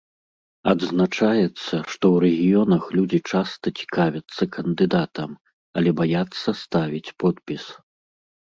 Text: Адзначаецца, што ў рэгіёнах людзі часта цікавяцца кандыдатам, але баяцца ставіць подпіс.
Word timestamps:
Адзначаецца, 0.71 1.49
што 1.91 2.05
ў 2.13 2.15
рэгіёнах 2.25 2.83
людзі 2.99 3.19
часта 3.33 3.65
цікавяцца 3.83 4.43
кандыдатам, 4.57 5.31
але 5.81 5.89
баяцца 6.01 6.49
ставіць 6.65 7.13
подпіс. 7.27 7.63